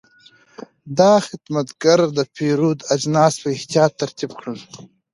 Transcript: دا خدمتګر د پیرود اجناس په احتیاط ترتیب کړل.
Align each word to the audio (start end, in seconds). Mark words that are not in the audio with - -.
دا 0.99 1.13
خدمتګر 1.27 1.99
د 2.17 2.19
پیرود 2.35 2.79
اجناس 2.95 3.33
په 3.41 3.47
احتیاط 3.55 3.91
ترتیب 4.01 4.31
کړل. 4.39 4.59